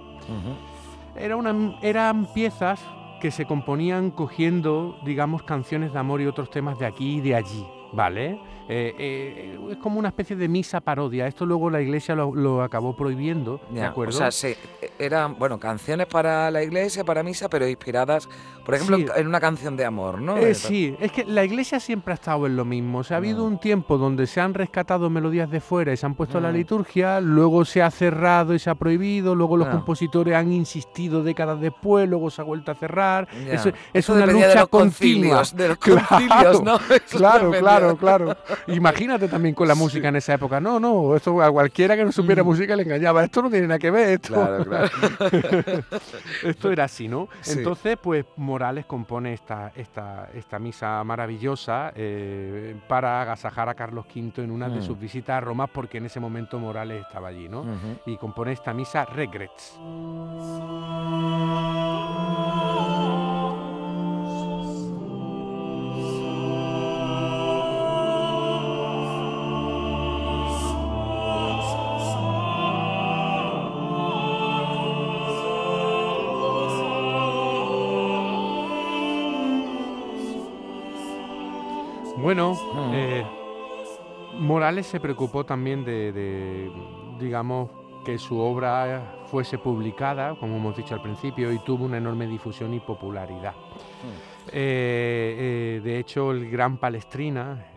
Era 1.17 1.35
una, 1.35 1.77
eran 1.81 2.25
piezas 2.33 2.79
que 3.19 3.29
se 3.29 3.45
componían 3.45 4.11
cogiendo, 4.11 4.97
digamos, 5.03 5.43
canciones 5.43 5.91
de 5.91 5.99
amor 5.99 6.21
y 6.21 6.25
otros 6.25 6.49
temas 6.49 6.79
de 6.79 6.85
aquí 6.85 7.17
y 7.17 7.19
de 7.19 7.35
allí, 7.35 7.67
¿vale? 7.91 8.39
Eh, 8.69 8.95
eh, 8.97 9.59
es 9.71 9.77
como 9.79 9.99
una 9.99 10.07
especie 10.07 10.37
de 10.37 10.47
misa 10.47 10.79
parodia. 10.79 11.27
Esto 11.27 11.45
luego 11.45 11.69
la 11.69 11.81
iglesia 11.81 12.15
lo, 12.15 12.63
acabó 12.63 12.95
prohibiendo, 12.95 13.59
¿de 13.71 13.83
acuerdo? 13.83 14.25
O 14.25 14.31
sea, 14.31 14.55
eran, 15.05 15.37
bueno, 15.37 15.59
canciones 15.59 16.07
para 16.07 16.51
la 16.51 16.63
iglesia, 16.63 17.03
para 17.03 17.23
misa, 17.23 17.49
pero 17.49 17.67
inspiradas, 17.67 18.29
por 18.65 18.75
ejemplo, 18.75 18.97
en 19.15 19.27
una 19.27 19.39
canción 19.39 19.75
de 19.75 19.85
amor, 19.85 20.21
¿no? 20.21 20.37
Eh, 20.37 20.53
sí, 20.53 20.95
es 20.99 21.11
que 21.11 21.25
la 21.25 21.43
iglesia 21.43 21.79
siempre 21.79 22.13
ha 22.13 22.15
estado 22.15 22.45
en 22.45 22.55
lo 22.55 22.65
mismo. 22.65 22.99
O 22.99 23.03
sea, 23.03 23.17
ha 23.17 23.19
habido 23.19 23.43
un 23.43 23.59
tiempo 23.59 23.97
donde 23.97 24.27
se 24.27 24.39
han 24.39 24.53
rescatado 24.53 25.09
melodías 25.09 25.49
de 25.49 25.59
fuera 25.59 25.93
y 25.93 25.97
se 25.97 26.05
han 26.05 26.15
puesto 26.15 26.37
a 26.37 26.41
la 26.41 26.51
liturgia, 26.51 27.19
luego 27.19 27.65
se 27.65 27.81
ha 27.81 27.89
cerrado 27.89 28.53
y 28.53 28.59
se 28.59 28.69
ha 28.69 28.75
prohibido, 28.75 29.35
luego 29.35 29.57
los 29.57 29.67
compositores 29.67 30.35
han 30.35 30.51
insistido 30.51 31.23
décadas 31.23 31.59
después, 31.59 32.07
luego 32.07 32.29
se 32.29 32.41
ha 32.41 32.43
vuelto 32.45 32.71
a 32.71 32.75
cerrar. 32.75 33.27
es 33.93 34.09
una 34.09 34.25
lucha 34.25 34.65
continua. 34.67 35.43
de 35.53 35.67
los 35.69 35.77
concilios, 35.79 36.63
¿no? 36.63 36.79
claro, 37.09 37.51
claro, 37.51 37.97
claro. 37.97 38.37
Imagínate 38.67 39.27
también 39.27 39.55
con 39.55 39.67
la 39.67 39.75
música 39.75 40.09
en 40.09 40.17
esa 40.17 40.33
época. 40.33 40.59
No, 40.59 40.79
no, 40.79 41.15
esto 41.15 41.41
a 41.41 41.51
cualquiera 41.51 41.95
que 41.95 42.05
no 42.05 42.11
supiera 42.11 42.43
mm. 42.43 42.45
música 42.45 42.75
le 42.75 42.83
engañaba. 42.83 43.23
Esto 43.23 43.41
no 43.41 43.49
tiene 43.49 43.67
nada 43.67 43.79
que 43.79 43.91
ver. 43.91 44.09
Esto, 44.09 44.33
claro, 44.33 44.65
claro. 44.65 44.89
esto 46.43 46.71
era 46.71 46.85
así, 46.85 47.07
¿no? 47.07 47.29
Entonces, 47.47 47.97
pues 48.01 48.25
Morales 48.37 48.85
compone 48.85 49.33
esta, 49.33 49.71
esta, 49.75 50.29
esta 50.33 50.59
misa 50.59 51.03
maravillosa 51.03 51.91
eh, 51.95 52.75
para 52.87 53.21
agasajar 53.21 53.69
a 53.69 53.73
Carlos 53.73 54.05
V 54.13 54.43
en 54.43 54.51
una 54.51 54.69
de 54.69 54.79
mm. 54.79 54.83
sus 54.83 54.99
visitas 54.99 55.37
a 55.37 55.41
Roma, 55.41 55.67
porque 55.67 55.97
en 55.97 56.05
ese 56.05 56.19
momento 56.19 56.59
Morales 56.59 57.03
estaba 57.05 57.29
allí, 57.29 57.47
¿no? 57.49 57.65
Y 58.05 58.17
compone 58.17 58.53
esta 58.53 58.73
misa 58.73 59.05
Regrets. 59.05 59.79
Bueno, 82.21 82.53
mm. 82.53 82.91
eh, 82.93 83.25
Morales 84.37 84.85
se 84.85 84.99
preocupó 84.99 85.43
también 85.43 85.83
de, 85.83 86.71
digamos, 87.19 87.69
que 88.05 88.17
su 88.17 88.39
obra 88.39 89.23
fuese 89.25 89.57
publicada, 89.57 90.35
como 90.35 90.57
hemos 90.57 90.77
dicho 90.77 90.93
al 90.93 91.01
principio, 91.01 91.51
y 91.51 91.59
tuvo 91.59 91.85
una 91.85 91.97
enorme 91.97 92.27
difusión 92.27 92.73
y 92.73 92.79
popularidad. 92.79 93.53
Mm. 93.53 94.30
Eh, 94.53 95.77
eh, 95.77 95.81
de 95.83 95.99
hecho, 95.99 96.31
el 96.31 96.49
gran 96.49 96.77
Palestrina 96.77 97.67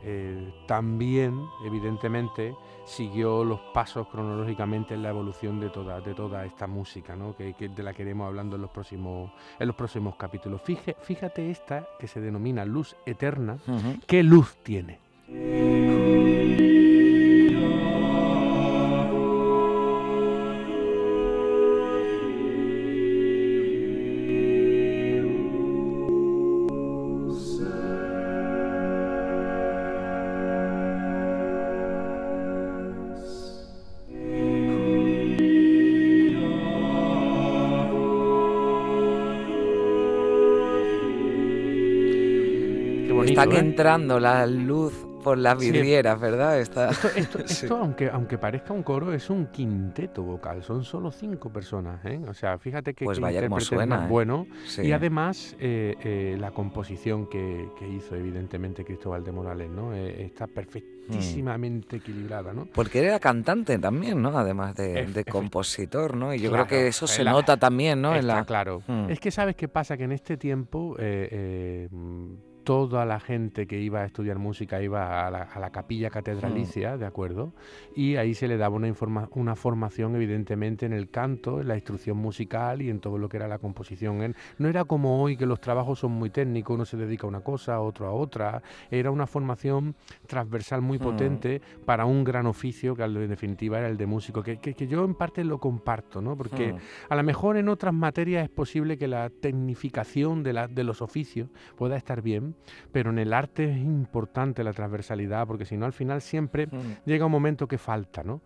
también, 0.66 1.40
evidentemente, 1.64 2.54
siguió 2.84 3.44
los 3.44 3.60
pasos 3.72 4.06
cronológicamente 4.08 4.94
en 4.94 5.02
la 5.02 5.10
evolución 5.10 5.58
de 5.60 5.70
toda, 5.70 6.00
de 6.00 6.14
toda 6.14 6.44
esta 6.44 6.66
música, 6.66 7.16
¿no? 7.16 7.34
que, 7.34 7.54
de 7.54 7.82
la 7.82 7.92
que 7.92 8.02
iremos 8.02 8.26
hablando 8.26 8.56
en 8.56 8.62
los 8.62 8.70
próximos, 8.70 9.30
en 9.58 9.66
los 9.66 9.76
próximos 9.76 10.16
capítulos. 10.16 10.60
Fíjate, 11.02 11.50
esta 11.50 11.86
que 11.98 12.06
se 12.06 12.20
denomina 12.20 12.64
luz 12.64 12.96
eterna, 13.06 13.58
¿qué 14.06 14.22
luz 14.22 14.56
tiene? 14.62 14.98
Están 43.44 43.66
entrando 43.66 44.20
la 44.20 44.46
luz 44.46 44.92
por 45.24 45.38
las 45.38 45.58
vidrieras, 45.58 46.20
¿verdad? 46.20 46.60
Esto, 46.60 46.86
esto, 47.16 47.76
aunque, 47.80 48.10
aunque 48.10 48.36
parezca 48.36 48.74
un 48.74 48.82
coro, 48.82 49.12
es 49.12 49.30
un 49.30 49.46
quinteto 49.46 50.22
vocal, 50.22 50.62
son 50.62 50.84
solo 50.84 51.10
cinco 51.10 51.50
personas, 51.50 52.04
¿eh? 52.04 52.20
O 52.28 52.34
sea, 52.34 52.58
fíjate 52.58 52.92
que, 52.92 53.06
pues 53.06 53.18
vaya 53.18 53.48
como 53.48 53.58
suena, 53.58 54.04
¿eh? 54.04 54.08
bueno. 54.08 54.46
Y 54.80 54.92
además, 54.92 55.56
eh, 55.58 55.96
eh, 56.04 56.36
la 56.38 56.50
composición 56.50 57.26
que, 57.26 57.66
hizo, 57.90 58.14
evidentemente, 58.14 58.84
Cristóbal 58.84 59.24
de 59.24 59.32
Morales, 59.32 59.70
¿no? 59.70 59.94
está 59.94 60.46
perfectísimamente 60.46 61.96
equilibrada, 61.96 62.52
¿no? 62.52 62.66
Porque 62.66 63.00
era 63.00 63.18
cantante 63.18 63.78
también, 63.78 64.20
¿no? 64.20 64.36
Además 64.36 64.74
de, 64.76 65.24
compositor, 65.24 66.16
¿no? 66.16 66.34
Y 66.34 66.40
yo 66.40 66.52
creo 66.52 66.66
que 66.66 66.88
eso 66.88 67.06
se 67.06 67.24
nota 67.24 67.56
también, 67.56 68.02
¿no? 68.02 68.14
en 68.14 68.26
la... 68.26 68.44
claro. 68.44 68.82
Hmm. 68.86 69.08
Es 69.08 69.20
que 69.20 69.30
sabes 69.30 69.56
qué 69.56 69.68
pasa, 69.68 69.96
que 69.96 70.04
en 70.04 70.12
este 70.12 70.36
tiempo 70.36 70.96
toda 72.64 73.04
la 73.04 73.20
gente 73.20 73.66
que 73.66 73.80
iba 73.80 74.00
a 74.00 74.06
estudiar 74.06 74.38
música 74.38 74.82
iba 74.82 75.26
a 75.26 75.30
la, 75.30 75.70
capilla 75.70 76.10
catedralicia, 76.10 76.96
mm. 76.96 76.98
¿de 76.98 77.06
acuerdo? 77.06 77.52
Y 77.94 78.16
ahí 78.16 78.34
se 78.34 78.48
le 78.48 78.56
daba 78.56 78.76
una, 78.76 78.92
una 79.32 79.54
formación 79.54 80.16
evidentemente 80.16 80.86
en 80.86 80.92
el 80.92 81.10
canto, 81.10 81.60
en 81.60 81.68
la 81.68 81.74
instrucción 81.74 82.16
musical 82.16 82.82
y 82.82 82.90
en 82.90 83.00
todo 83.00 83.18
lo 83.18 83.28
que 83.28 83.36
era 83.36 83.48
la 83.48 83.58
composición. 83.58 84.34
No 84.58 84.68
era 84.68 84.84
como 84.84 85.22
hoy 85.22 85.36
que 85.36 85.46
los 85.46 85.60
trabajos 85.60 85.98
son 86.00 86.12
muy 86.12 86.30
técnicos, 86.30 86.74
uno 86.74 86.84
se 86.84 86.96
dedica 86.96 87.26
a 87.26 87.28
una 87.28 87.40
cosa, 87.40 87.80
otro 87.80 88.06
a 88.06 88.12
otra. 88.12 88.62
Era 88.90 89.10
una 89.10 89.26
formación 89.26 89.94
transversal 90.26 90.80
muy 90.80 90.98
mm. 90.98 91.02
potente 91.02 91.62
para 91.84 92.06
un 92.06 92.24
gran 92.24 92.46
oficio 92.46 92.96
que 92.96 93.02
en 93.02 93.28
definitiva 93.28 93.78
era 93.78 93.88
el 93.88 93.96
de 93.96 94.06
músico, 94.06 94.42
que, 94.42 94.58
yo 94.88 95.04
en 95.04 95.14
parte 95.14 95.44
lo 95.44 95.58
comparto, 95.58 96.20
¿no? 96.20 96.36
Porque 96.36 96.72
mm. 96.72 96.78
a 97.10 97.16
lo 97.16 97.22
mejor 97.22 97.56
en 97.56 97.68
otras 97.68 97.94
materias 97.94 98.44
es 98.44 98.50
posible 98.50 98.96
que 98.96 99.08
la 99.08 99.30
tecnificación 99.30 100.42
de, 100.42 100.52
la, 100.52 100.68
de 100.68 100.84
los 100.84 101.02
oficios 101.02 101.50
pueda 101.76 101.96
estar 101.96 102.22
bien, 102.22 102.53
pero 102.92 103.10
en 103.10 103.18
el 103.18 103.32
arte 103.32 103.70
es 103.70 103.78
importante 103.78 104.64
la 104.64 104.72
transversalidad, 104.72 105.46
porque 105.46 105.64
si 105.64 105.76
no 105.76 105.86
al 105.86 105.92
final 105.92 106.22
siempre 106.22 106.66
mm. 106.66 107.04
llega 107.04 107.26
un 107.26 107.32
momento 107.32 107.66
que 107.66 107.78
falta, 107.78 108.22
¿no? 108.22 108.40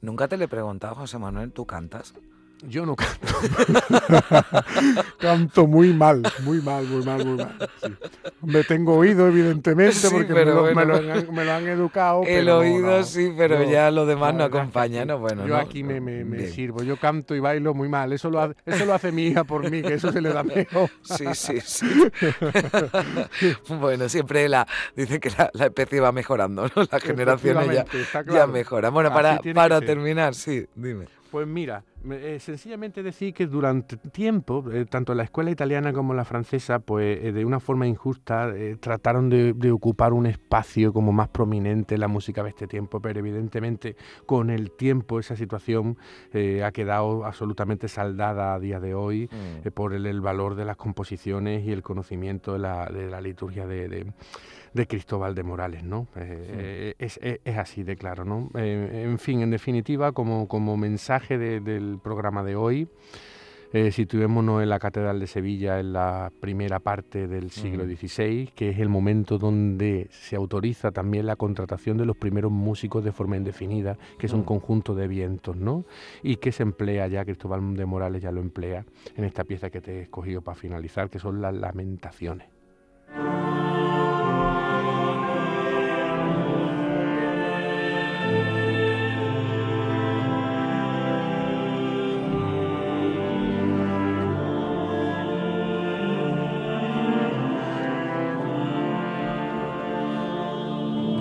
Nunca 0.00 0.28
te 0.28 0.36
le 0.36 0.44
he 0.44 0.48
preguntado, 0.48 0.94
José 0.94 1.18
Manuel, 1.18 1.52
¿tú 1.52 1.66
cantas? 1.66 2.14
Yo 2.62 2.86
no 2.86 2.96
canto. 2.96 3.26
canto 5.18 5.66
muy 5.66 5.92
mal, 5.92 6.22
muy 6.42 6.62
mal, 6.62 6.86
muy 6.86 7.04
mal, 7.04 7.24
muy 7.24 7.36
mal. 7.36 7.70
Me 8.40 8.64
tengo 8.64 8.94
oído, 8.94 9.28
evidentemente, 9.28 10.08
porque 10.10 10.32
me 10.32 10.44
lo, 11.44 11.52
han, 11.52 11.68
educado. 11.68 12.22
El 12.26 12.48
oído 12.48 13.02
sí, 13.04 13.32
pero 13.36 13.62
ya 13.64 13.90
lo 13.90 14.06
demás 14.06 14.34
no, 14.34 14.44
acompaña, 14.44 15.04
¿no? 15.04 15.18
Bueno, 15.18 15.46
yo 15.46 15.56
aquí 15.56 15.82
me, 15.82 16.00
sirvo, 16.48 16.82
yo 16.82 16.96
canto 16.96 17.34
y 17.34 17.40
bailo 17.40 17.74
muy 17.74 17.90
mal. 17.90 18.12
Eso 18.14 18.30
lo, 18.30 18.40
hace, 18.40 18.54
eso 18.66 18.86
lo 18.86 18.94
hace 18.94 19.12
mi 19.12 19.26
hija 19.26 19.44
por 19.44 19.70
mí, 19.70 19.82
que 19.82 19.94
eso 19.94 20.10
se 20.10 20.22
le 20.22 20.32
da 20.32 20.42
mejor. 20.42 20.88
Sí, 21.02 21.26
sí, 21.34 21.60
sí. 21.60 21.86
bueno, 23.68 24.08
siempre 24.08 24.48
la, 24.48 24.66
dice 24.96 25.20
que 25.20 25.30
la, 25.52 25.66
especie 25.66 26.00
va 26.00 26.10
mejorando, 26.10 26.70
¿no? 26.74 26.86
Las 26.90 27.02
generaciones 27.02 27.84
ya, 28.12 28.24
ya 28.24 28.46
mejoran. 28.46 28.94
Bueno, 28.94 29.12
para, 29.12 29.40
para 29.54 29.80
terminar, 29.82 30.34
sí, 30.34 30.66
dime. 30.74 31.06
Pues 31.30 31.46
mira, 31.46 31.84
eh, 32.10 32.38
sencillamente 32.40 33.02
decir 33.02 33.34
que 33.34 33.46
durante 33.46 33.96
tiempo, 33.96 34.64
eh, 34.72 34.86
tanto 34.86 35.14
la 35.14 35.24
escuela 35.24 35.50
italiana 35.50 35.92
como 35.92 36.14
la 36.14 36.24
francesa, 36.24 36.78
pues 36.78 37.24
eh, 37.24 37.32
de 37.32 37.44
una 37.44 37.60
forma 37.60 37.86
injusta 37.86 38.52
trataron 38.80 39.28
de, 39.28 39.72
ocupar 39.72 40.12
un 40.12 40.26
espacio 40.26 40.92
como 40.92 41.12
más 41.12 41.28
prominente 41.28 41.94
en 41.94 42.00
la 42.00 42.08
música 42.08 42.42
de 42.42 42.50
este 42.50 42.66
tiempo, 42.66 43.00
pero 43.00 43.18
evidentemente 43.18 43.96
con 44.24 44.50
el 44.50 44.70
tiempo 44.70 45.18
esa 45.18 45.36
situación 45.36 45.98
ha 46.64 46.70
quedado 46.72 47.24
absolutamente 47.24 47.88
saldada 47.88 48.54
a 48.54 48.60
día 48.60 48.80
de 48.80 48.94
hoy 48.94 49.28
mm. 49.30 49.68
por 49.70 49.92
el, 49.92 50.20
valor 50.20 50.54
de 50.54 50.64
las 50.64 50.76
composiciones 50.76 51.64
y 51.66 51.72
el 51.72 51.82
conocimiento 51.82 52.52
de 52.52 52.58
la, 52.60 52.86
de 52.86 53.10
la 53.10 53.20
liturgia 53.20 53.66
de 53.66 54.06
de 54.76 54.86
Cristóbal 54.86 55.34
de 55.34 55.42
Morales, 55.42 55.82
¿no? 55.82 56.06
Eh, 56.14 56.94
es, 56.98 57.18
así 57.56 57.82
de 57.82 57.96
claro, 57.96 58.24
¿no? 58.24 58.50
En 58.54 59.18
fin, 59.18 59.40
en 59.40 59.50
definitiva, 59.50 60.12
como, 60.12 60.46
como 60.46 60.76
mensaje 60.76 61.38
del 61.38 61.95
programa 61.98 62.42
de 62.42 62.56
hoy, 62.56 62.88
eh, 63.72 63.90
situémonos 63.90 64.62
en 64.62 64.68
la 64.68 64.78
Catedral 64.78 65.18
de 65.18 65.26
Sevilla 65.26 65.80
en 65.80 65.92
la 65.92 66.30
primera 66.40 66.78
parte 66.78 67.26
del 67.26 67.50
siglo 67.50 67.84
XVI, 67.84 68.50
que 68.54 68.70
es 68.70 68.78
el 68.78 68.88
momento 68.88 69.38
donde 69.38 70.06
se 70.10 70.36
autoriza 70.36 70.92
también 70.92 71.26
la 71.26 71.36
contratación 71.36 71.96
de 71.96 72.06
los 72.06 72.16
primeros 72.16 72.52
músicos 72.52 73.04
de 73.04 73.12
forma 73.12 73.36
indefinida, 73.36 73.98
que 74.18 74.26
es 74.26 74.32
un 74.32 74.44
conjunto 74.44 74.94
de 74.94 75.08
vientos, 75.08 75.56
¿no? 75.56 75.84
Y 76.22 76.36
que 76.36 76.52
se 76.52 76.62
emplea 76.62 77.08
ya, 77.08 77.24
Cristóbal 77.24 77.76
de 77.76 77.86
Morales 77.86 78.22
ya 78.22 78.32
lo 78.32 78.40
emplea 78.40 78.84
en 79.16 79.24
esta 79.24 79.44
pieza 79.44 79.68
que 79.68 79.80
te 79.80 79.98
he 79.98 80.02
escogido 80.02 80.42
para 80.42 80.56
finalizar, 80.56 81.10
que 81.10 81.18
son 81.18 81.40
las 81.40 81.54
lamentaciones. 81.54 82.55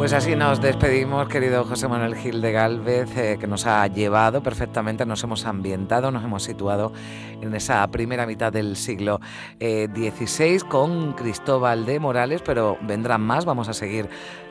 Pues 0.05 0.13
así 0.13 0.35
nos 0.35 0.61
despedimos, 0.61 1.27
querido 1.27 1.63
José 1.63 1.87
Manuel 1.87 2.13
Gil 2.13 2.39
de 2.39 2.51
Galvez, 2.51 3.17
eh, 3.17 3.37
que 3.39 3.47
nos 3.47 3.65
ha 3.65 3.87
llevado 3.87 4.43
perfectamente, 4.43 5.03
nos 5.03 5.23
hemos 5.23 5.47
ambientado, 5.47 6.11
nos 6.11 6.23
hemos 6.23 6.43
situado 6.43 6.93
en 7.41 7.55
esa 7.55 7.87
primera 7.87 8.27
mitad 8.27 8.53
del 8.53 8.75
siglo 8.75 9.19
XVI 9.59 10.45
eh, 10.45 10.59
con 10.69 11.13
Cristóbal 11.13 11.87
de 11.87 11.99
Morales, 11.99 12.43
pero 12.45 12.77
vendrán 12.83 13.21
más, 13.21 13.45
vamos 13.45 13.67
a 13.67 13.73
seguir 13.73 14.07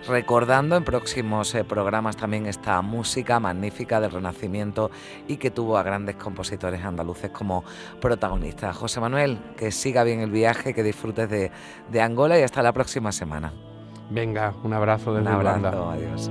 recordando 0.08 0.74
en 0.74 0.82
próximos 0.82 1.54
eh, 1.54 1.62
programas 1.62 2.16
también 2.16 2.46
esta 2.46 2.82
música 2.82 3.38
magnífica 3.38 4.00
del 4.00 4.10
Renacimiento 4.10 4.90
y 5.28 5.36
que 5.36 5.52
tuvo 5.52 5.78
a 5.78 5.84
grandes 5.84 6.16
compositores 6.16 6.84
andaluces 6.84 7.30
como 7.30 7.62
protagonistas. 8.00 8.76
José 8.76 8.98
Manuel, 8.98 9.38
que 9.56 9.70
siga 9.70 10.02
bien 10.02 10.18
el 10.18 10.32
viaje, 10.32 10.74
que 10.74 10.82
disfrutes 10.82 11.30
de, 11.30 11.52
de 11.92 12.00
Angola 12.00 12.40
y 12.40 12.42
hasta 12.42 12.60
la 12.60 12.72
próxima 12.72 13.12
semana. 13.12 13.52
Venga, 14.10 14.54
un 14.62 14.72
abrazo 14.72 15.14
desde 15.14 15.28
un 15.28 15.34
abrazo, 15.34 15.90
Adiós. 15.90 16.30